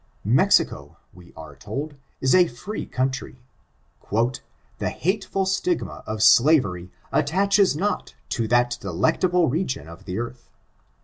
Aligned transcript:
Mexico, 0.25 0.97
we 1.13 1.31
are 1.37 1.55
told, 1.55 1.93
is 2.21 2.33
a 2.33 2.47
free 2.47 2.87
country;" 2.87 3.35
the 4.79 4.89
hateful 4.89 5.45
stigma 5.45 6.03
of 6.07 6.23
slavery 6.23 6.89
attaches 7.11 7.75
not 7.75 8.15
to 8.27 8.47
that 8.47 8.79
delectable 8.81 9.47
re 9.47 9.63
gion 9.63 9.85
of 9.85 10.05
the 10.05 10.17
earth." 10.17 10.49